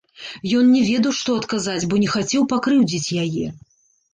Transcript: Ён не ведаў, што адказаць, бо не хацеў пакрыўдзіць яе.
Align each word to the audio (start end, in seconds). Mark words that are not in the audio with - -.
Ён 0.59 0.69
не 0.75 0.81
ведаў, 0.91 1.13
што 1.19 1.35
адказаць, 1.41 1.85
бо 1.91 1.99
не 2.05 2.09
хацеў 2.17 2.49
пакрыўдзіць 2.55 3.15
яе. 3.27 3.47